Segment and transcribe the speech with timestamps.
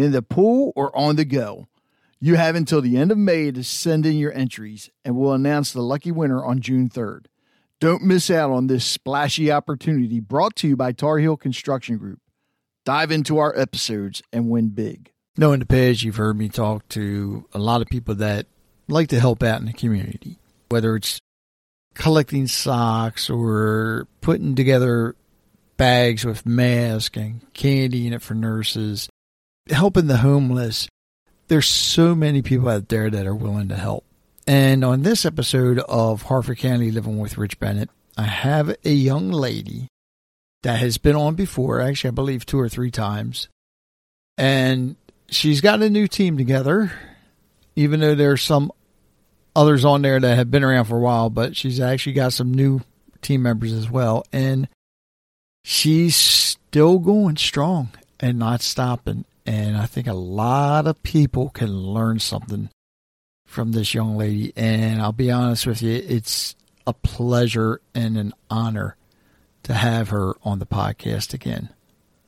[0.00, 1.68] in the pool, or on the go.
[2.20, 5.72] You have until the end of May to send in your entries, and we'll announce
[5.72, 7.26] the lucky winner on June 3rd.
[7.80, 12.20] Don't miss out on this splashy opportunity brought to you by Tar Heel Construction Group.
[12.84, 15.12] Dive into our episodes and win big.
[15.36, 18.46] No, in the past, you've heard me talk to a lot of people that
[18.88, 21.20] like to help out in the community, whether it's
[21.94, 25.14] collecting socks or putting together
[25.76, 29.08] bags with masks and candy in it for nurses,
[29.68, 30.88] helping the homeless.
[31.48, 34.04] There's so many people out there that are willing to help.
[34.46, 39.30] And on this episode of Harford County Living with Rich Bennett, I have a young
[39.30, 39.88] lady
[40.62, 43.48] that has been on before, actually, I believe two or three times.
[44.36, 44.96] And
[45.28, 46.92] she's got a new team together,
[47.76, 48.72] even though there's some
[49.54, 52.52] others on there that have been around for a while, but she's actually got some
[52.52, 52.80] new
[53.22, 54.24] team members as well.
[54.32, 54.68] And
[55.64, 59.24] she's still going strong and not stopping.
[59.46, 62.70] And I think a lot of people can learn something
[63.46, 64.52] from this young lady.
[64.56, 66.54] And I'll be honest with you, it's
[66.86, 68.96] a pleasure and an honor
[69.64, 71.70] to have her on the podcast again.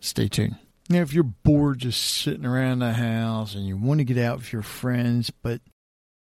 [0.01, 0.57] Stay tuned.
[0.89, 4.39] Now, if you're bored just sitting around the house and you want to get out
[4.39, 5.61] with your friends, but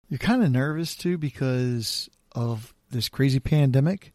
[0.09, 4.13] you're kind of nervous too because of this crazy pandemic,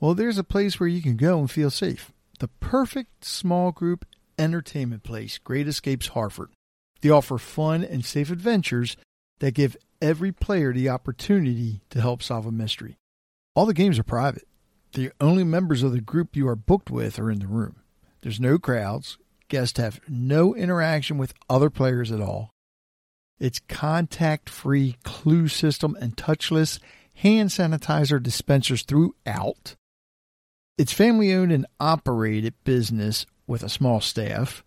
[0.00, 2.12] well, there's a place where you can go and feel safe.
[2.38, 4.06] The perfect small group
[4.38, 6.50] entertainment place, Great Escapes Harford.
[7.00, 8.96] They offer fun and safe adventures
[9.40, 12.96] that give every player the opportunity to help solve a mystery.
[13.54, 14.46] All the games are private.
[14.92, 17.76] The only members of the group you are booked with are in the room.
[18.22, 19.18] There's no crowds.
[19.48, 22.50] Guests have no interaction with other players at all.
[23.38, 26.80] It's contact free clue system and touchless
[27.14, 29.76] hand sanitizer dispensers throughout.
[30.76, 34.62] It's family owned and operated business with a small staff.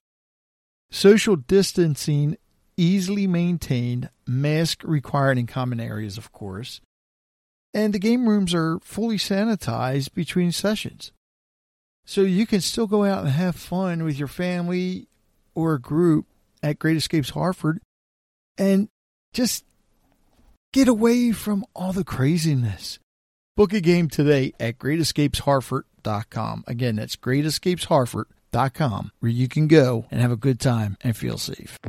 [0.90, 2.36] Social distancing
[2.76, 6.82] easily maintained, mask required in common areas, of course.
[7.74, 11.14] And the game rooms are fully sanitized between sessions.
[12.06, 15.08] So you can still go out and have fun with your family
[15.56, 16.26] or a group
[16.62, 17.80] at Great Escapes Harford
[18.58, 18.90] and
[19.32, 19.64] just
[20.74, 23.00] get away from all the craziness.
[23.56, 26.64] Book a game today at greatescapesharford.com.
[26.68, 31.80] Again, that's greatescapesharford.com where you can go and have a good time and feel safe.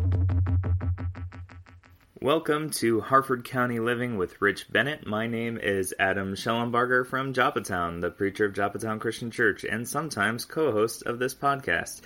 [2.20, 5.04] Welcome to Harford County Living with Rich Bennett.
[5.04, 10.44] My name is Adam Schellenbarger from Joppatowne, the preacher of Joppatowne Christian Church, and sometimes
[10.44, 12.02] co host of this podcast.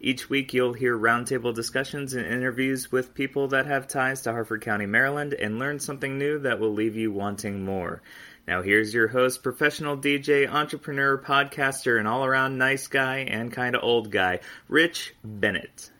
[0.00, 4.62] Each week, you'll hear roundtable discussions and interviews with people that have ties to Harford
[4.62, 8.02] County, Maryland, and learn something new that will leave you wanting more.
[8.50, 13.76] Now, here's your host, professional DJ, entrepreneur, podcaster, and all around nice guy and kind
[13.76, 15.92] of old guy, Rich Bennett.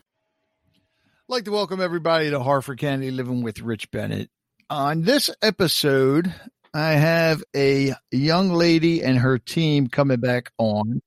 [1.05, 4.31] I'd like to welcome everybody to Harford County Living with Rich Bennett.
[4.69, 6.35] On this episode,
[6.75, 11.03] I have a young lady and her team coming back on.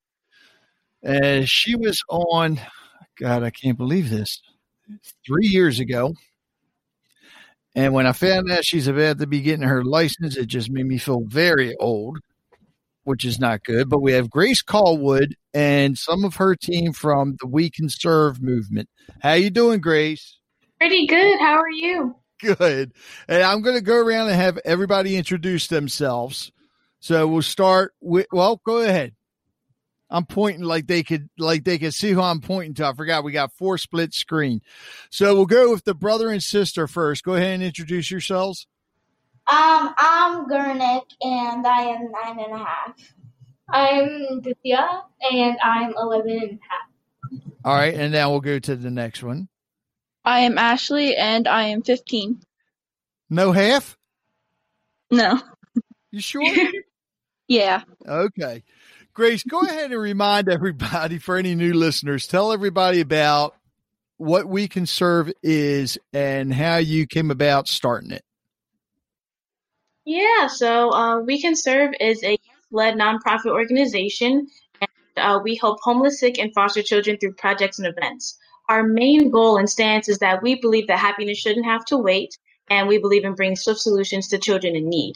[1.06, 2.58] Uh, she was on,
[3.20, 4.42] God, I can't believe this,
[5.28, 6.14] three years ago.
[7.76, 10.86] And when I found out she's about to be getting her license, it just made
[10.86, 12.20] me feel very old,
[13.04, 13.90] which is not good.
[13.90, 18.42] But we have Grace Callwood and some of her team from the We Can Serve
[18.42, 18.90] movement.
[19.22, 20.38] How you doing, Grace?
[20.80, 21.40] Pretty good.
[21.40, 22.16] How are you?
[22.40, 22.94] Good.
[23.28, 26.52] And I'm going to go around and have everybody introduce themselves.
[27.00, 28.28] So we'll start with.
[28.32, 29.14] Well, go ahead.
[30.14, 32.86] I'm pointing like they could like they could see who I'm pointing to.
[32.86, 34.62] I forgot we got four split screen.
[35.10, 37.24] So we'll go with the brother and sister first.
[37.24, 38.68] Go ahead and introduce yourselves.
[39.48, 43.14] Um, I'm Gurnik and I am nine and a half.
[43.70, 45.02] I'm Dithya
[45.32, 47.42] and I'm 11 and a half.
[47.66, 49.48] All right, and now we'll go to the next one.
[50.24, 52.40] I am Ashley and I am 15.
[53.32, 53.98] No half?
[55.10, 55.40] No.
[56.12, 56.44] You sure?
[57.50, 57.84] Yeah.
[58.08, 58.64] okay.
[59.16, 63.56] Grace, go ahead and remind everybody for any new listeners, tell everybody about
[64.18, 68.24] what We Can Serve is and how you came about starting it.
[70.04, 72.40] Yeah, so uh, We Can Serve is a
[72.72, 74.48] led nonprofit organization,
[74.82, 78.40] and uh, we help homeless, sick, and foster children through projects and events.
[78.68, 82.36] Our main goal and stance is that we believe that happiness shouldn't have to wait,
[82.68, 85.14] and we believe in bringing swift solutions to children in need.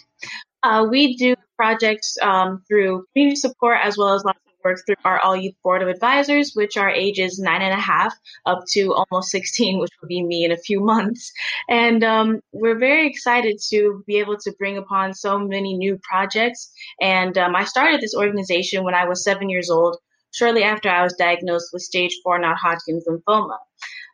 [0.62, 4.96] Uh, we do projects um, through community support as well as lots of work through
[5.06, 8.14] our All Youth Board of Advisors, which are ages nine and a half
[8.46, 11.32] up to almost 16, which will be me in a few months.
[11.70, 16.72] And um, we're very excited to be able to bring upon so many new projects.
[17.02, 19.98] And um, I started this organization when I was seven years old,
[20.34, 23.58] shortly after I was diagnosed with stage four non Hodgkin's lymphoma.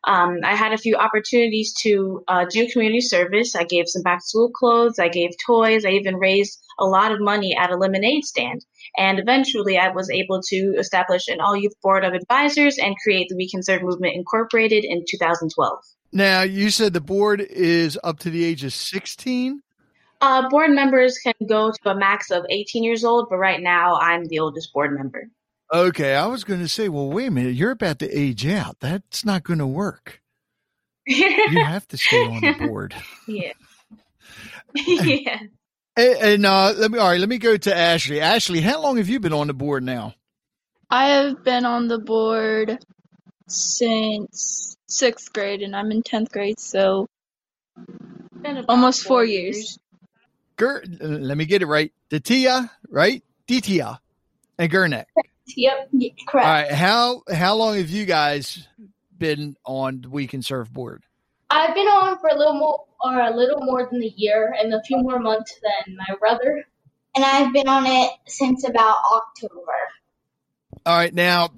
[0.06, 3.56] Um, I had a few opportunities to uh, do community service.
[3.56, 7.12] I gave some back to school clothes, I gave toys, I even raised a lot
[7.12, 8.66] of money at a lemonade stand.
[8.98, 13.28] And eventually, I was able to establish an all youth board of advisors and create
[13.30, 15.80] the We Can Serve Movement Incorporated in 2012.
[16.12, 19.64] Now, you said the board is up to the age of 16?
[20.22, 23.98] Uh, board members can go to a max of 18 years old, but right now
[24.00, 25.30] I'm the oldest board member.
[25.74, 28.80] Okay, I was going to say, well, wait a minute, you're about to age out.
[28.80, 30.22] That's not going to work.
[31.08, 32.96] You have to stay on the board.
[33.28, 33.54] yeah.
[34.76, 35.40] yeah.
[35.98, 37.20] And, and uh, let me all right.
[37.20, 38.22] Let me go to Ashley.
[38.22, 40.16] Ashley, how long have you been on the board now?
[40.90, 42.80] I have been on the board
[43.48, 47.08] since sixth grade, and I'm in tenth grade, so
[48.42, 49.80] Been almost four years.
[50.60, 51.92] Ger, let me get it right.
[52.10, 53.24] Datia, right?
[53.48, 54.00] Ditia,
[54.60, 55.06] and Gurnek.
[55.48, 55.90] Yep.
[55.92, 56.46] Yeah, correct.
[56.48, 56.72] right.
[56.72, 58.68] How how long have you guys
[59.18, 61.04] been on the We Can Serve board?
[61.50, 64.74] I've been on for a little more or a little more than a year and
[64.74, 66.66] a few more months than my brother.
[67.16, 69.74] And I've been on it since about October.
[70.86, 71.14] All right.
[71.14, 71.52] Now,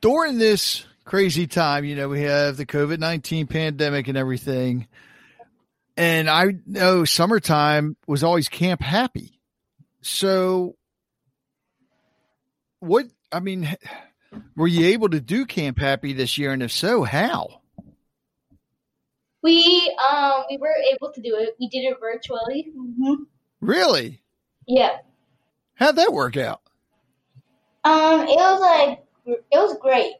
[0.00, 4.86] during this crazy time, you know, we have the COVID 19 pandemic and everything.
[5.96, 9.40] And I know summertime was always Camp Happy.
[10.02, 10.76] So,
[12.80, 13.68] what, I mean,
[14.56, 16.52] were you able to do Camp Happy this year?
[16.52, 17.60] And if so, how?
[19.42, 21.54] We um we were able to do it.
[21.60, 22.72] We did it virtually.
[22.74, 23.22] hmm
[23.60, 24.22] Really?
[24.66, 24.96] Yeah.
[25.74, 26.60] How'd that work out?
[27.84, 30.14] Um, it was like it was great.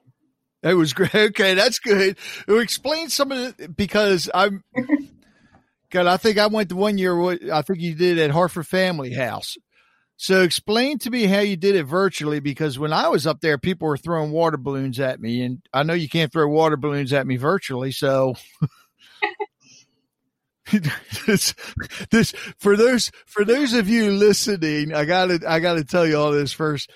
[0.62, 1.14] It was great.
[1.14, 2.16] Okay, that's good.
[2.48, 4.62] Explain some of it because I'm.
[5.90, 7.20] God, I think I went to one year.
[7.52, 9.56] I think you did at Harford Family House.
[10.18, 13.58] So explain to me how you did it virtually because when I was up there,
[13.58, 17.12] people were throwing water balloons at me, and I know you can't throw water balloons
[17.12, 17.92] at me virtually.
[17.92, 18.34] So
[21.26, 21.54] this,
[22.10, 26.32] this for those for those of you listening, I gotta I gotta tell you all
[26.32, 26.90] this first.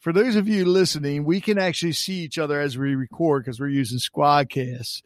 [0.00, 3.58] For those of you listening, we can actually see each other as we record because
[3.58, 5.02] we're using Squadcast.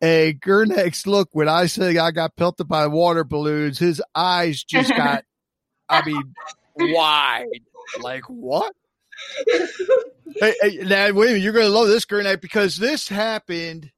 [0.00, 4.90] And Gurnek's look when I say I got pelted by water balloons, his eyes just
[4.90, 5.24] got,
[5.88, 6.34] I mean,
[6.76, 7.46] wide.
[8.00, 8.72] Like what?
[9.46, 13.92] hey, hey, now wait you're going to love this, Gurnek, because this happened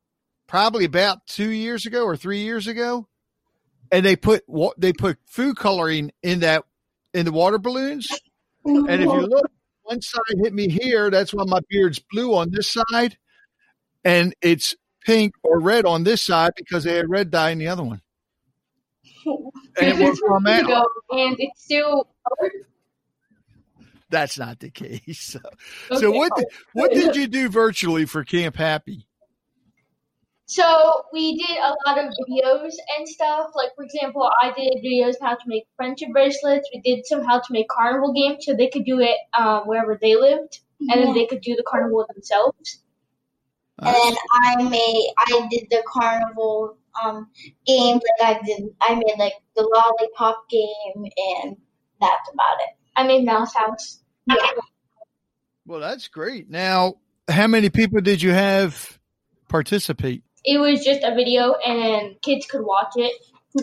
[0.47, 3.09] probably about two years ago or three years ago,
[3.91, 6.65] and they put wa- they put food coloring in that
[7.15, 8.09] in the water balloons.
[8.65, 9.51] And if you look,
[9.83, 11.11] one side hit me here.
[11.11, 13.17] That's why my beard's blue on this side,
[14.05, 17.69] and it's pink or red on this side because they had red dye in the
[17.69, 18.03] other one.
[19.79, 22.09] And it was from Years ago, and it's still
[24.09, 25.37] That's not the case.
[25.37, 25.41] So,
[25.91, 26.01] okay.
[26.01, 29.07] so what did, what did you do virtually for Camp Happy?
[30.47, 33.51] So we did a lot of videos and stuff.
[33.57, 36.69] Like for example, I did videos how to make friendship bracelets.
[36.73, 39.99] We did some how to make carnival games so they could do it um, wherever
[40.01, 42.79] they lived, and then they could do the carnival themselves.
[43.79, 47.29] And then I made I did the carnival um
[47.67, 51.57] games like I did I made like the lollipop game and
[52.01, 52.77] that's about it.
[52.97, 54.01] I made Mouse House.
[54.27, 54.37] Yeah.
[55.67, 56.49] Well, that's great.
[56.49, 56.97] Now,
[57.29, 58.99] how many people did you have
[59.49, 60.23] participate?
[60.45, 63.13] It was just a video, and kids could watch it.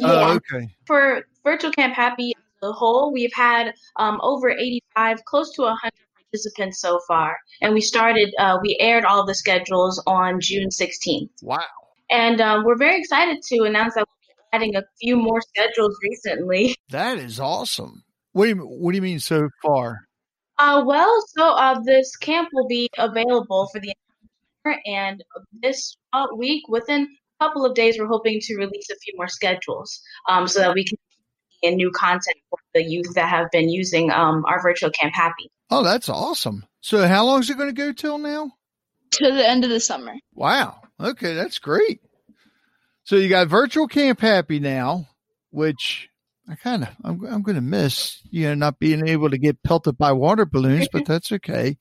[0.02, 0.68] Oh, okay.
[0.86, 5.92] For Virtual Camp Happy as a whole, we've had um, over 85, close to 100
[6.26, 7.38] participants so far.
[7.62, 11.30] And we started, uh, we aired all the schedules on June 16th.
[11.42, 11.62] Wow.
[12.10, 15.98] And um, we're very excited to announce that we'll be adding a few more schedules
[16.04, 16.76] recently.
[16.90, 18.04] That is awesome.
[18.34, 20.08] What do you, what do you mean so far?
[20.60, 23.94] Uh, well, so uh, this camp will be available for the
[24.64, 27.08] summer, and this uh, week, within
[27.40, 30.74] a couple of days, we're hoping to release a few more schedules um, so that
[30.74, 30.98] we can
[31.64, 35.50] in new content for the youth that have been using um, our virtual Camp Happy.
[35.70, 36.66] Oh, that's awesome.
[36.82, 38.52] So, how long is it going to go till now?
[39.14, 40.14] To the end of the summer.
[40.34, 40.82] Wow.
[41.00, 42.02] Okay, that's great.
[43.04, 45.10] So you got virtual Camp Happy now,
[45.52, 46.10] which
[46.50, 49.64] I kind of I'm I'm going to miss, you know, not being able to get
[49.64, 51.78] pelted by water balloons, but that's okay.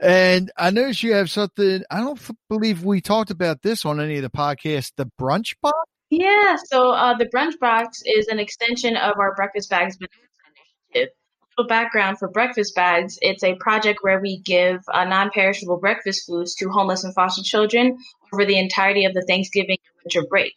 [0.00, 1.82] And I notice you have something.
[1.90, 4.92] I don't f- believe we talked about this on any of the podcasts.
[4.96, 5.76] The brunch box.
[6.10, 11.12] Yeah, so uh, the brunch box is an extension of our breakfast bags initiative.
[11.58, 16.26] A little background for breakfast bags: it's a project where we give uh, non-perishable breakfast
[16.26, 17.98] foods to homeless and foster children
[18.32, 20.54] over the entirety of the Thanksgiving and winter break.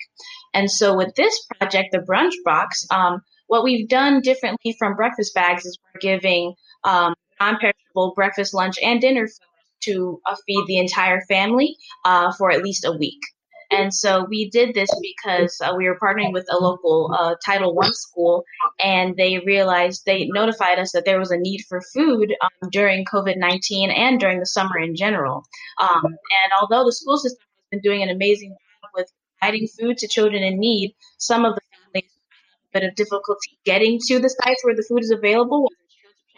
[0.54, 3.22] And so, with this project, the brunch box, um,
[3.52, 6.54] what we've done differently from breakfast bags is we're giving
[6.86, 12.50] um, non-perishable breakfast, lunch, and dinner food to uh, feed the entire family uh, for
[12.50, 13.20] at least a week.
[13.70, 17.76] And so we did this because uh, we were partnering with a local uh, Title
[17.76, 18.46] One school,
[18.82, 23.04] and they realized they notified us that there was a need for food um, during
[23.04, 25.44] COVID nineteen and during the summer in general.
[25.82, 29.98] Um, and although the school system has been doing an amazing job with providing food
[29.98, 31.62] to children in need, some of the
[32.74, 35.76] bit of difficulty getting to the sites where the food is available, whether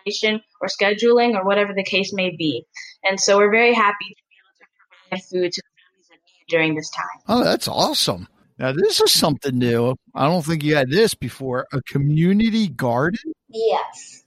[0.06, 2.66] it's transportation or scheduling or whatever the case may be.
[3.04, 4.66] And so we're very happy to be able to
[5.10, 7.22] provide food to families during this time.
[7.28, 8.28] Oh, that's awesome.
[8.60, 9.96] Now, this is something new.
[10.13, 11.68] I don't think you had this before.
[11.74, 13.34] A community garden?
[13.50, 14.24] Yes.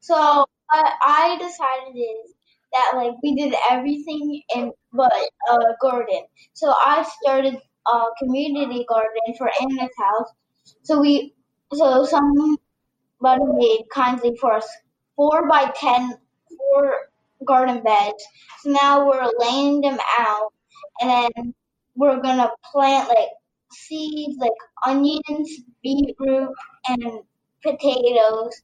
[0.00, 2.34] So what I decided is
[2.72, 5.12] that like we did everything in but
[5.50, 6.24] a garden.
[6.54, 10.30] So I started a community garden for Anna's house.
[10.82, 11.34] So we
[11.72, 14.68] so somebody made kindly for us
[15.16, 16.14] four by ten
[16.48, 16.94] four
[17.46, 18.24] garden beds.
[18.60, 20.52] So now we're laying them out
[21.00, 21.54] and then
[21.94, 23.28] we're gonna plant like
[23.72, 24.52] seeds like
[24.86, 25.50] onions,
[25.82, 26.50] beetroot,
[26.88, 27.20] and
[27.62, 28.62] potatoes.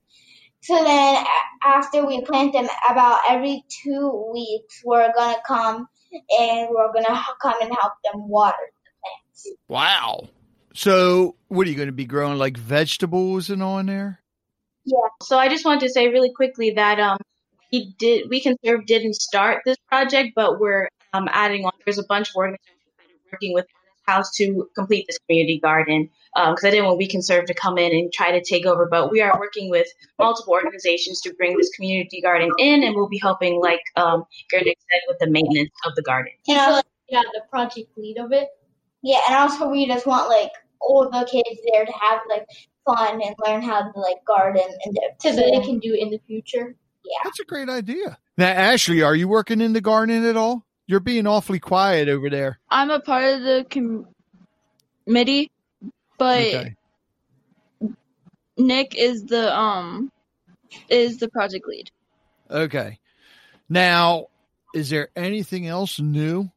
[0.63, 1.25] So then
[1.65, 5.89] after we plant them, about every two weeks, we're gonna come
[6.39, 9.49] and we're gonna come and help them water the plants.
[9.69, 10.29] Wow.
[10.75, 14.21] So what are you going to be growing like vegetables and on there?
[14.85, 14.97] Yeah.
[15.23, 17.19] So I just wanted to say really quickly that um
[17.73, 21.73] we did We Can Serve didn't start this project, but we're um, adding on.
[21.85, 22.79] There's a bunch of organizations
[23.33, 23.67] working with
[24.07, 27.55] House to complete this community garden because um, I didn't want We Can Serve to
[27.55, 29.87] come in and try to take over, but we are working with
[30.19, 34.79] multiple organizations to bring this community garden in, and we'll be helping, like um, Gerdick
[34.91, 36.33] said, with the maintenance of the garden.
[36.49, 38.49] And also, yeah, the project lead of it.
[39.03, 42.47] Yeah, and also we just want like all the kids there to have like
[42.85, 46.11] fun and learn how to like garden and so that they can do it in
[46.11, 46.75] the future.
[47.05, 48.19] Yeah, that's a great idea.
[48.37, 50.65] Now, Ashley, are you working in the garden at all?
[50.87, 52.59] You're being awfully quiet over there.
[52.69, 53.67] I'm a part of the
[55.07, 55.51] committee,
[56.19, 56.77] but okay.
[58.57, 60.11] Nick is the um
[60.89, 61.91] is the project lead.
[62.51, 62.99] Okay.
[63.69, 64.27] Now,
[64.75, 66.51] is there anything else new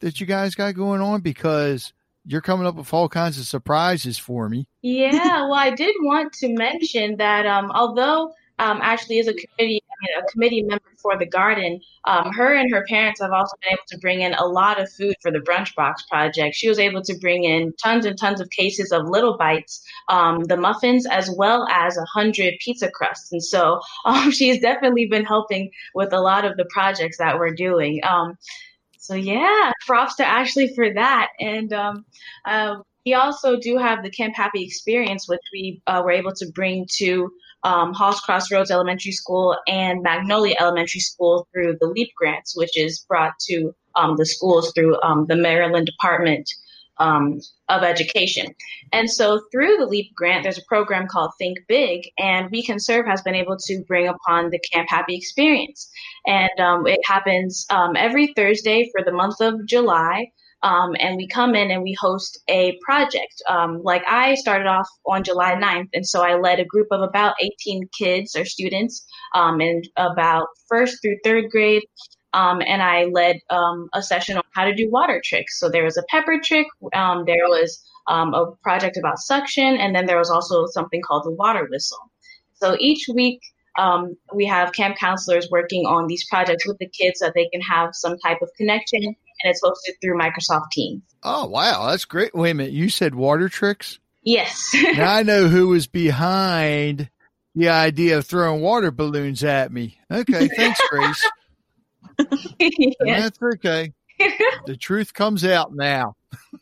[0.00, 1.20] that you guys got going on?
[1.20, 1.92] Because
[2.24, 4.66] you're coming up with all kinds of surprises for me.
[4.82, 9.82] Yeah, well, I did want to mention that um, although um, Ashley is a committee
[10.18, 11.80] a committee member for the garden.
[12.06, 14.90] Um, her and her parents have also been able to bring in a lot of
[14.90, 16.56] food for the brunch box project.
[16.56, 20.44] She was able to bring in tons and tons of cases of little bites, um,
[20.44, 23.32] the muffins, as well as a hundred pizza crusts.
[23.32, 27.54] And so um, she's definitely been helping with a lot of the projects that we're
[27.54, 28.00] doing.
[29.00, 31.28] So yeah, props to Ashley for that.
[31.40, 32.04] And um,
[32.44, 32.76] uh,
[33.06, 36.86] we also do have the Camp Happy experience, which we uh, were able to bring
[36.98, 37.30] to
[37.62, 43.04] um, Halls Crossroads Elementary School and Magnolia Elementary School through the LEAP grants, which is
[43.08, 46.48] brought to um, the schools through um, the Maryland Department
[47.00, 48.54] um, of Education.
[48.92, 52.78] And so through the LEAP grant, there's a program called Think Big, and We Can
[52.78, 55.90] Serve has been able to bring upon the Camp Happy experience.
[56.26, 60.30] And um, it happens um, every Thursday for the month of July.
[60.62, 63.42] Um, and we come in and we host a project.
[63.48, 67.00] Um, like I started off on July 9th, and so I led a group of
[67.00, 71.82] about 18 kids or students um, in about first through third grade.
[72.32, 75.58] Um, and I led um, a session on how to do water tricks.
[75.58, 80.06] So there was a pepper trick, um, there was a project about suction, and then
[80.06, 81.98] there was also something called the water whistle.
[82.54, 83.40] So each week,
[83.78, 87.48] um, we have camp counselors working on these projects with the kids so that they
[87.48, 91.02] can have some type of connection, and it's hosted through Microsoft Teams.
[91.22, 91.86] Oh, wow.
[91.88, 92.34] That's great.
[92.34, 92.72] Wait a minute.
[92.72, 93.98] You said water tricks?
[94.22, 94.74] Yes.
[94.94, 97.10] now I know who was behind
[97.54, 99.98] the idea of throwing water balloons at me.
[100.10, 100.48] Okay.
[100.48, 101.26] Thanks, Grace.
[102.58, 102.94] yes.
[103.00, 103.92] That's okay.
[104.66, 106.16] the truth comes out now.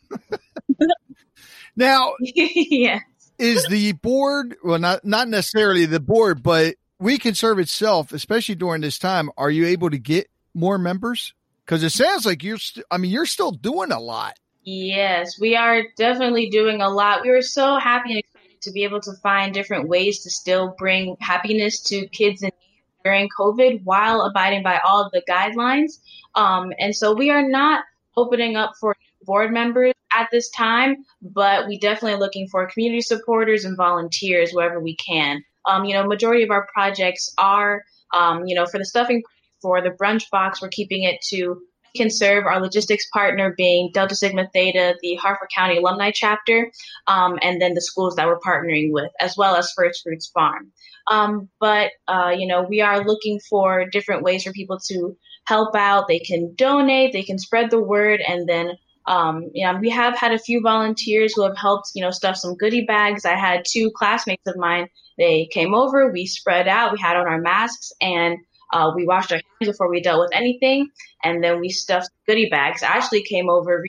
[1.75, 3.01] now, yes.
[3.37, 8.55] is the board well not not necessarily the board, but We Can Serve itself, especially
[8.55, 11.33] during this time, are you able to get more members?
[11.65, 12.57] Because it sounds like you're.
[12.57, 14.37] St- I mean, you're still doing a lot.
[14.63, 17.21] Yes, we are definitely doing a lot.
[17.21, 20.75] We were so happy and excited to be able to find different ways to still
[20.77, 22.68] bring happiness to kids in need
[23.09, 25.99] during COVID while abiding by all of the guidelines.
[26.35, 27.83] Um, and so we are not
[28.15, 33.01] opening up for board members at this time, but we definitely are looking for community
[33.01, 35.43] supporters and volunteers wherever we can.
[35.65, 39.23] Um, you know, majority of our projects are, um, you know, for the stuffing
[39.61, 41.61] for the brunch box, we're keeping it to
[41.95, 46.71] can serve our logistics partner being Delta Sigma Theta, the Harford County Alumni Chapter,
[47.07, 50.71] um, and then the schools that we're partnering with, as well as First Fruits Farm.
[51.09, 55.75] Um, but, uh, you know, we are looking for different ways for people to help
[55.75, 56.07] out.
[56.07, 58.77] They can donate, they can spread the word, and then
[59.09, 62.55] um, yeah, we have had a few volunteers who have helped, you know, stuff some
[62.55, 63.25] goodie bags.
[63.25, 64.87] I had two classmates of mine.
[65.17, 68.37] They came over, we spread out, we had on our masks, and
[68.71, 70.89] uh, we washed our hands before we dealt with anything,
[71.23, 72.83] and then we stuffed goodie bags.
[72.83, 73.83] I actually came over.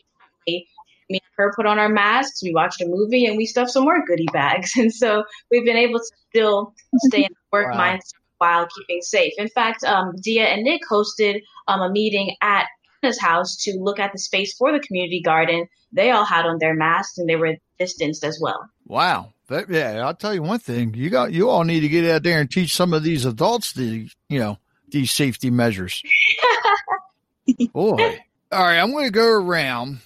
[1.10, 2.42] Me and her put on our masks.
[2.42, 4.72] We watched a movie, and we stuffed some more goodie bags.
[4.78, 6.72] And so we've been able to still
[7.06, 7.78] stay in the work Wow.
[7.96, 9.32] mindset while keeping safe.
[9.36, 12.66] In fact, um, Dia and Nick hosted um, a meeting at
[13.02, 15.66] Anna's house to look at the space for the community garden.
[15.92, 18.68] They all had on their masks, and they were distanced as well.
[18.86, 19.32] Wow.
[19.48, 20.94] That, yeah, I'll tell you one thing.
[20.94, 23.72] You got you all need to get out there and teach some of these adults
[23.72, 26.00] the you know these safety measures.
[27.72, 28.20] Boy.
[28.52, 29.98] All right, I'm going to go around.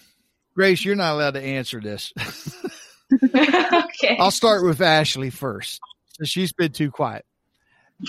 [0.54, 2.12] Grace, you're not allowed to answer this.
[3.24, 4.16] okay.
[4.18, 5.80] I'll start with Ashley first.
[6.22, 7.24] She's been too quiet.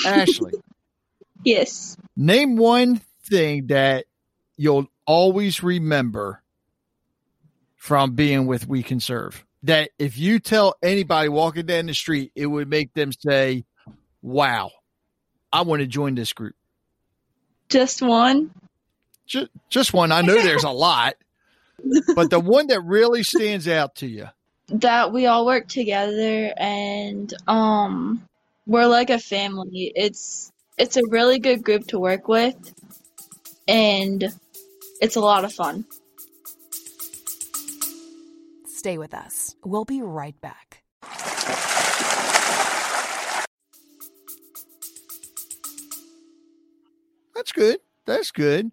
[0.05, 0.51] Ashley,
[1.43, 1.95] Yes.
[2.15, 4.05] name one thing that
[4.57, 6.41] you'll always remember
[7.75, 9.43] from being with We Can Serve.
[9.63, 13.65] That if you tell anybody walking down the street, it would make them say,
[14.21, 14.71] Wow,
[15.51, 16.55] I want to join this group.
[17.69, 18.51] Just one.
[19.25, 20.11] Just, just one.
[20.11, 21.15] I know there's a lot,
[22.15, 24.27] but the one that really stands out to you.
[24.69, 28.23] that we all work together and um
[28.67, 29.91] we're like a family.
[29.95, 32.73] It's it's a really good group to work with
[33.67, 34.23] and
[35.01, 35.85] it's a lot of fun.
[38.67, 39.55] Stay with us.
[39.63, 40.83] We'll be right back.
[47.35, 47.79] That's good.
[48.05, 48.71] That's good.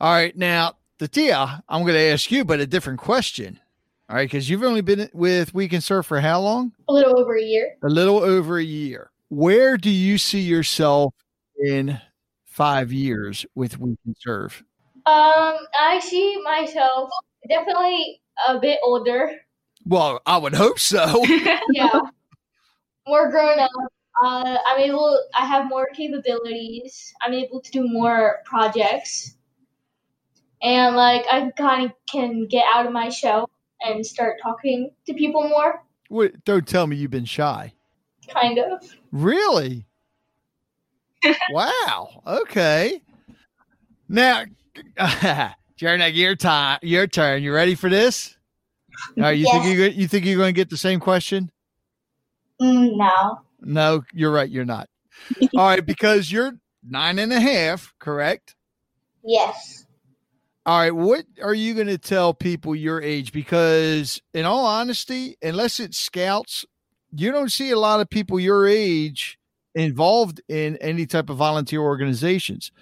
[0.00, 0.36] All right.
[0.36, 3.60] Now, the Tia, I'm going to ask you, but a different question.
[4.08, 4.24] All right.
[4.24, 6.72] Because you've only been with We Can Serve for how long?
[6.88, 7.76] A little over a year.
[7.82, 9.10] A little over a year.
[9.28, 11.14] Where do you see yourself
[11.58, 12.00] in
[12.44, 14.62] five years with We Can Serve?
[15.06, 17.10] Um, I see myself
[17.48, 19.40] definitely a bit older.
[19.86, 21.24] Well, I would hope so.
[21.72, 22.00] Yeah,
[23.06, 23.70] more grown up.
[24.22, 25.20] Uh, I'm able.
[25.34, 27.12] I have more capabilities.
[27.20, 29.36] I'm able to do more projects,
[30.64, 33.48] and like I kind of can get out of my shell
[33.82, 35.84] and start talking to people more.
[36.08, 37.72] What, don't tell me you've been shy.
[38.32, 38.82] Kind of.
[39.12, 39.86] Really?
[41.50, 42.22] wow.
[42.26, 43.02] Okay.
[44.08, 44.44] Now,
[44.98, 47.42] Jarnack, your time, your turn.
[47.42, 48.36] You ready for this?
[49.16, 49.36] All right.
[49.36, 49.76] You think Yes.
[49.76, 51.50] you you think you're going to get the same question?
[52.60, 53.40] Mm, no.
[53.60, 54.48] No, you're right.
[54.48, 54.88] You're not.
[55.56, 56.52] All right, because you're
[56.86, 58.54] nine and a half, correct?
[59.26, 59.83] Yes.
[60.66, 60.94] All right.
[60.94, 63.32] What are you going to tell people your age?
[63.32, 66.64] Because, in all honesty, unless it's scouts,
[67.14, 69.38] you don't see a lot of people your age
[69.74, 72.72] involved in any type of volunteer organizations.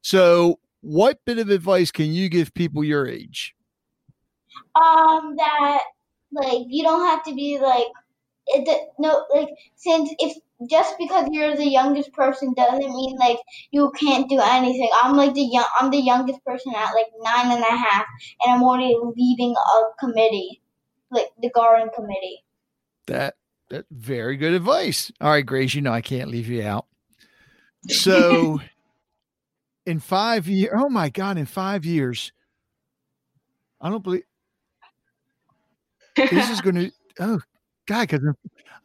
[0.00, 3.54] So, what bit of advice can you give people your age?
[4.74, 5.82] Um, that
[6.32, 7.86] like you don't have to be like
[8.46, 8.90] it.
[8.98, 10.36] No, like since if
[10.70, 13.38] just because you're the youngest person doesn't mean like
[13.70, 14.88] you can't do anything.
[15.02, 15.66] I'm like the young.
[15.78, 18.06] I'm the youngest person at like nine and a half,
[18.42, 20.62] and I'm already leading a committee,
[21.10, 22.44] like the garden committee.
[23.06, 23.34] That
[23.70, 25.12] that very good advice.
[25.20, 26.86] All right, Grace, you know I can't leave you out.
[27.88, 28.60] So
[29.86, 32.32] in five years, oh my God, in five years,
[33.80, 34.24] I don't believe
[36.16, 36.90] this is going to,
[37.20, 37.40] oh
[37.86, 38.22] God, because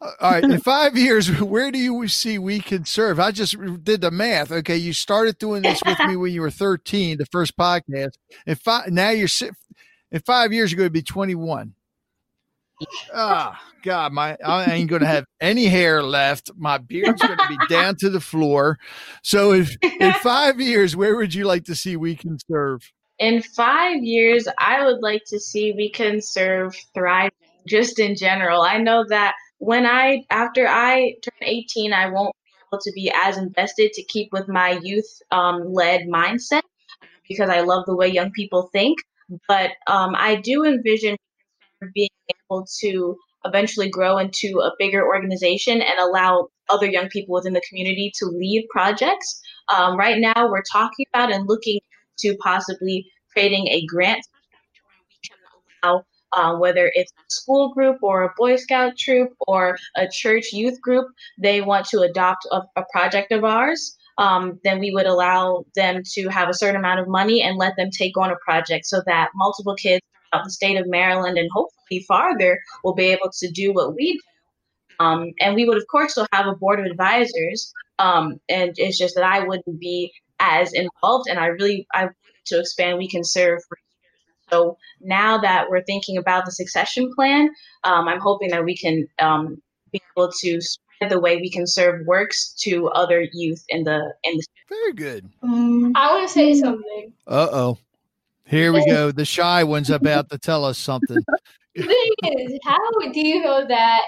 [0.02, 3.20] all right, in five years, where do you see we can serve?
[3.20, 4.50] I just did the math.
[4.50, 8.12] Okay, you started doing this with me when you were 13, the first podcast.
[8.46, 9.28] And five, now you're
[10.10, 11.74] in five years, you're going to be 21.
[13.14, 16.50] Ah, God, my I ain't gonna have any hair left.
[16.56, 18.78] My beard's gonna be down to the floor.
[19.22, 22.82] So, if in five years, where would you like to see we can serve?
[23.20, 27.31] In five years, I would like to see we can serve thriving
[27.66, 28.62] just in general.
[28.62, 33.12] I know that when I after I turn 18, I won't be able to be
[33.24, 36.62] as invested to keep with my youth um, led mindset
[37.28, 38.98] because I love the way young people think.
[39.48, 41.16] But um, I do envision
[41.94, 42.10] being
[42.50, 47.62] able to eventually grow into a bigger organization and allow other young people within the
[47.68, 49.40] community to lead projects.
[49.74, 51.80] Um, right now, we're talking about and looking
[52.18, 54.24] to possibly creating a grant
[55.82, 60.52] allow uh, whether it's a school group or a Boy Scout troop or a church
[60.52, 61.06] youth group,
[61.38, 63.96] they want to adopt a, a project of ours.
[64.18, 67.76] Um, then we would allow them to have a certain amount of money and let
[67.76, 71.48] them take on a project so that multiple kids throughout the state of Maryland and
[71.52, 75.04] hopefully farther will be able to do what we do.
[75.04, 77.72] Um, and we would, of course, still have a board of advisors.
[77.98, 81.28] Um, and it's just that I wouldn't be as involved.
[81.28, 82.16] And I really, I want
[82.46, 83.78] to expand We Can Serve for
[84.52, 87.50] so now that we're thinking about the succession plan,
[87.84, 89.60] um, I'm hoping that we can um,
[89.92, 94.12] be able to spread the way we can serve works to other youth in the
[94.24, 94.44] in the.
[94.68, 95.30] Very good.
[95.42, 97.12] Um, I want to say something.
[97.26, 97.78] Uh oh.
[98.44, 99.12] Here we go.
[99.12, 101.18] The shy one's about to tell us something.
[101.74, 104.02] The thing is, how do you know that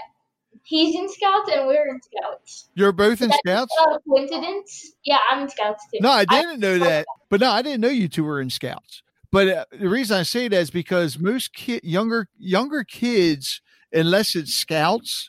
[0.65, 2.69] he's in scouts and we're in scouts?
[2.75, 3.75] You're both in That's scouts?
[3.87, 4.93] a coincidence?
[5.05, 6.01] Yeah, I'm in scouts too.
[6.03, 7.07] No, I didn't know that.
[7.31, 9.03] But no, I didn't know you two were in scouts.
[9.35, 13.61] But uh, the reason I say that is because most ki- younger younger kids,
[13.93, 15.29] unless it's scouts,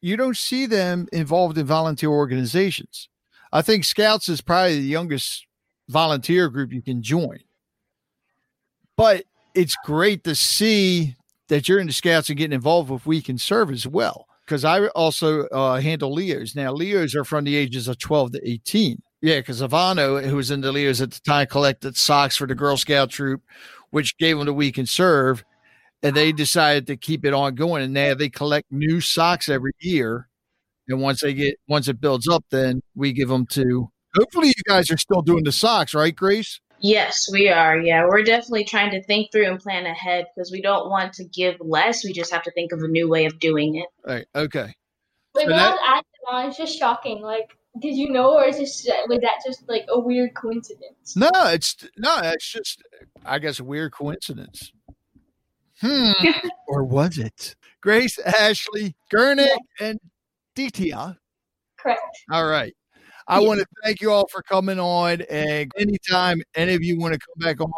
[0.00, 3.08] you don't see them involved in volunteer organizations.
[3.52, 5.48] I think scouts is probably the youngest
[5.88, 7.40] volunteer group you can join.
[8.96, 11.16] But it's great to see
[11.48, 14.28] that you're in the scouts and getting involved with We Can Serve as well.
[14.44, 16.54] Because I also uh, handle Leos.
[16.54, 19.02] Now, Leos are from the ages of 12 to 18.
[19.26, 22.54] Yeah, because Ivano, who was in the Leos at the time, collected socks for the
[22.54, 23.42] Girl Scout troop,
[23.90, 25.44] which gave them the We Can Serve.
[26.00, 27.82] And they decided to keep it ongoing.
[27.82, 30.28] And now they collect new socks every year.
[30.86, 34.62] And once they get, once it builds up, then we give them to, hopefully, you
[34.64, 36.60] guys are still doing the socks, right, Grace?
[36.78, 37.76] Yes, we are.
[37.80, 41.24] Yeah, we're definitely trying to think through and plan ahead because we don't want to
[41.24, 42.04] give less.
[42.04, 43.88] We just have to think of a new way of doing it.
[44.06, 44.26] All right.
[44.36, 44.72] Okay.
[45.34, 47.22] Like So when that- I was at it's just shocking.
[47.22, 51.16] Like, did you know, or is this was that just like a weird coincidence?
[51.16, 52.82] No, it's no, it's just
[53.24, 54.72] I guess a weird coincidence.
[55.80, 56.12] Hmm.
[56.68, 57.54] or was it?
[57.82, 59.98] Grace, Ashley, Gurnick, and
[60.56, 61.16] Ditia.
[61.78, 62.00] Correct.
[62.30, 62.74] All right.
[63.28, 65.22] I want to thank you all for coming on.
[65.22, 67.70] And anytime any of you want to come back on,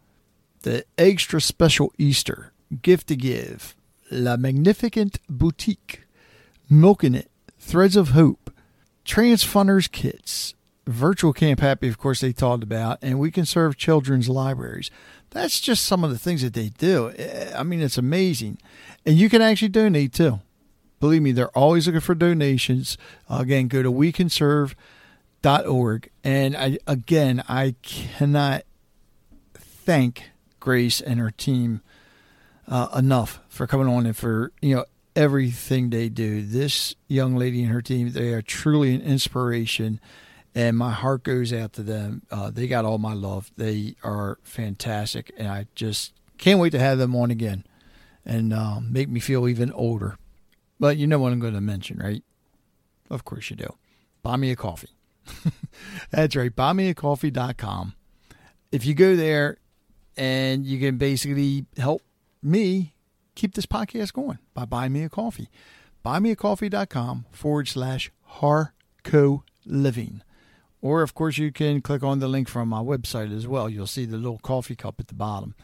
[0.66, 2.52] the Extra Special Easter,
[2.82, 3.76] Gift to Give,
[4.10, 6.02] La Magnificent Boutique,
[6.68, 8.52] Milking It, Threads of Hope,
[9.04, 10.56] Transfunners Kits,
[10.88, 14.90] Virtual Camp Happy, of course, they talked about, and we can serve children's libraries.
[15.30, 17.12] That's just some of the things that they do.
[17.16, 18.58] Eh, I mean, it's amazing.
[19.06, 20.40] And you can actually donate too.
[21.00, 22.98] Believe me, they're always looking for donations.
[23.30, 26.10] again, go to wecancerve.org.
[26.24, 28.64] And I, again, I cannot
[29.54, 30.32] thank
[30.66, 31.82] Grace and her team
[32.68, 36.42] uh, enough for coming on and for, you know, everything they do.
[36.42, 40.00] This young lady and her team, they are truly an inspiration.
[40.56, 42.24] And my heart goes out to them.
[42.32, 43.52] Uh, they got all my love.
[43.56, 45.32] They are fantastic.
[45.38, 47.64] And I just can't wait to have them on again
[48.26, 50.18] and um, make me feel even older.
[50.80, 52.24] But you know what I'm going to mention, right?
[53.12, 53.72] Of course you do.
[54.24, 54.90] Buy me a coffee.
[56.10, 56.54] That's right.
[56.56, 57.94] Buymeacoffee.com.
[58.72, 59.60] If you go there
[60.18, 62.02] and you can basically help
[62.42, 62.94] me
[63.36, 65.50] keep this podcast going by buying me a coffee.
[66.06, 70.22] Buymeacoffee.com forward slash Harco Living.
[70.82, 73.68] Or, of course, you can click on the link from my website as well.
[73.70, 75.56] You'll see the little coffee cup at the bottom.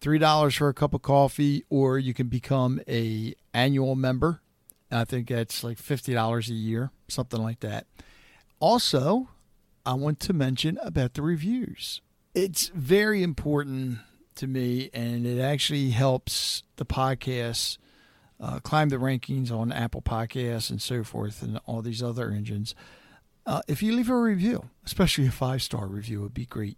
[0.00, 4.40] three dollars for a cup of coffee, or you can become a annual member.
[4.90, 7.86] I think that's like fifty dollars a year, something like that.
[8.60, 9.30] Also,
[9.84, 12.00] I want to mention about the reviews.
[12.36, 14.00] It's very important
[14.34, 17.78] to me, and it actually helps the podcast
[18.38, 22.74] uh, climb the rankings on Apple Podcasts and so forth, and all these other engines.
[23.46, 26.76] Uh, if you leave a review, especially a five star review, would be great.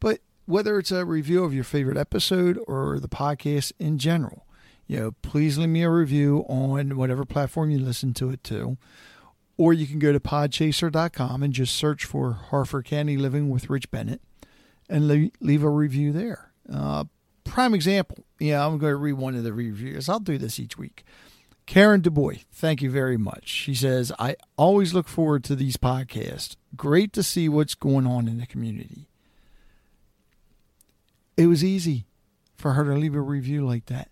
[0.00, 4.46] But whether it's a review of your favorite episode or the podcast in general,
[4.86, 8.78] you know, please leave me a review on whatever platform you listen to it to.
[9.58, 13.90] Or you can go to podchaser.com and just search for Harford County Living with Rich
[13.90, 14.22] Bennett
[14.88, 16.52] and leave, a review there.
[16.72, 17.04] Uh,
[17.44, 20.08] prime example, yeah, I'm going to read one of the reviews.
[20.08, 21.04] I'll do this each week.
[21.66, 23.48] Karen DuBois, thank you very much.
[23.48, 26.56] She says, I always look forward to these podcasts.
[26.76, 29.08] Great to see what's going on in the community.
[31.36, 32.06] It was easy
[32.54, 34.10] for her to leave a review like that.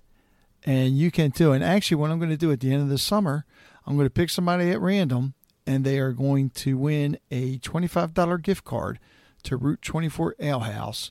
[0.65, 1.53] And you can too.
[1.53, 3.45] And actually, what I'm going to do at the end of the summer,
[3.87, 5.35] I'm going to pick somebody at random
[5.67, 8.99] and they are going to win a $25 gift card
[9.45, 11.11] to Route 24 Ale House.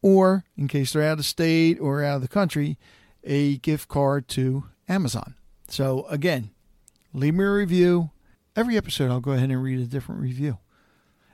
[0.00, 2.78] Or, in case they're out of state or out of the country,
[3.24, 5.34] a gift card to Amazon.
[5.68, 6.50] So, again,
[7.12, 8.10] leave me a review.
[8.54, 10.58] Every episode, I'll go ahead and read a different review.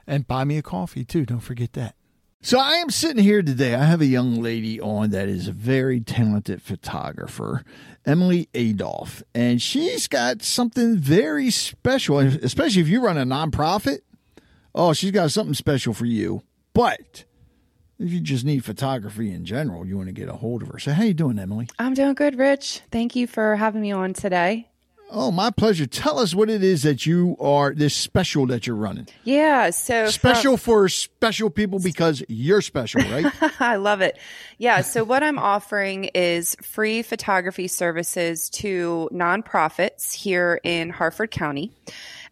[0.07, 1.25] And buy me a coffee, too.
[1.25, 1.95] Don't forget that.
[2.41, 3.75] So, I am sitting here today.
[3.75, 7.63] I have a young lady on that is a very talented photographer,
[8.05, 9.23] Emily Adolph.
[9.33, 13.99] And she's got something very special, especially if you run a nonprofit.
[14.77, 16.43] Oh, she's got something special for you.
[16.73, 17.23] But
[17.97, 20.79] if you just need photography in general, you want to get a hold of her.
[20.79, 21.69] So, how you doing, Emily?
[21.79, 22.81] I'm doing good, Rich.
[22.91, 24.67] Thank you for having me on today.
[25.09, 25.85] Oh, my pleasure.
[25.85, 29.07] Tell us what it is that you are this special that you're running.
[29.23, 33.31] Yeah, so special from, for special people because you're special, right?
[33.61, 34.17] I love it.
[34.57, 41.71] Yeah, so what I'm offering is free photography services to nonprofits here in Harford County.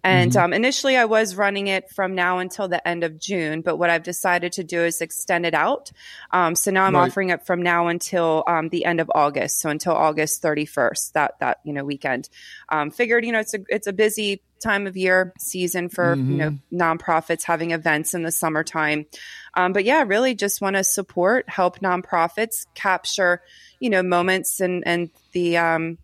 [0.03, 0.43] And mm-hmm.
[0.43, 3.89] um, initially, I was running it from now until the end of June, but what
[3.89, 5.91] I've decided to do is extend it out.
[6.31, 7.07] Um, so now I'm right.
[7.07, 11.39] offering it from now until um, the end of August, so until August 31st, that
[11.39, 12.29] that you know weekend.
[12.69, 16.31] Um, figured, you know, it's a it's a busy time of year season for mm-hmm.
[16.31, 19.05] you know nonprofits having events in the summertime.
[19.53, 23.41] Um, but yeah, really just want to support, help nonprofits capture,
[23.79, 25.97] you know, moments and and the um,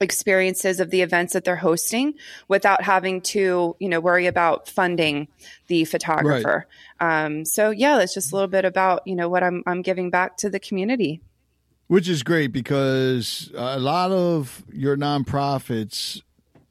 [0.00, 2.14] experiences of the events that they're hosting
[2.48, 5.28] without having to you know worry about funding
[5.68, 6.66] the photographer.
[7.00, 7.24] Right.
[7.24, 10.10] um, so yeah that's just a little bit about you know what I'm, I'm giving
[10.10, 11.20] back to the community.
[11.88, 16.20] Which is great because a lot of your nonprofits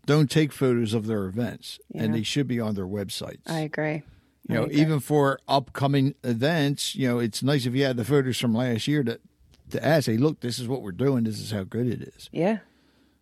[0.06, 2.04] don't take photos of their events yeah.
[2.04, 3.40] and they should be on their websites.
[3.48, 4.04] I agree.
[4.48, 4.82] You know agree.
[4.82, 8.88] even for upcoming events you know it's nice if you had the photos from last
[8.88, 9.20] year to
[9.72, 11.24] to ask hey look this is what we're doing.
[11.24, 12.30] This is how good it is.
[12.32, 12.60] Yeah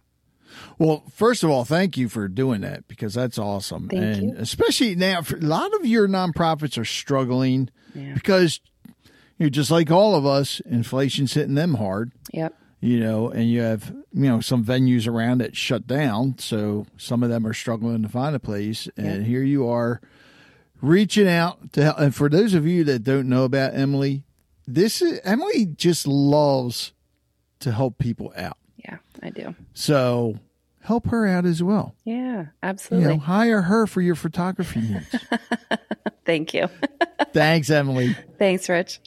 [0.81, 3.91] Well, first of all, thank you for doing that because that's awesome.
[3.91, 4.35] Thank and you.
[4.39, 8.15] especially now, a lot of your nonprofits are struggling yeah.
[8.15, 8.61] because
[9.37, 12.13] you're just like all of us, inflation's hitting them hard.
[12.33, 12.57] Yep.
[12.81, 16.39] You know, and you have, you know, some venues around that shut down.
[16.39, 18.89] So some of them are struggling to find a place.
[18.97, 19.27] And yep.
[19.27, 20.01] here you are
[20.81, 21.99] reaching out to help.
[21.99, 24.25] And for those of you that don't know about Emily,
[24.67, 26.95] this is Emily just loves
[27.59, 28.57] to help people out.
[28.79, 29.55] Yeah, I do.
[29.75, 30.39] So
[30.83, 31.95] help her out as well.
[32.05, 33.09] Yeah, absolutely.
[33.11, 35.15] You know, hire her for your photography needs.
[36.25, 36.69] Thank you.
[37.33, 38.17] Thanks, Emily.
[38.39, 39.01] Thanks, Rich.